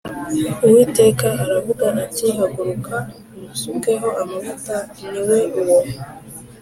Uwiteka 0.65 1.27
aravuga 1.43 1.85
ati 2.03 2.25
“Haguruka 2.37 2.95
umusukeho 3.35 4.07
amavuta, 4.21 4.75
ni 5.09 5.21
we 5.27 5.39
uwo.” 5.59 5.77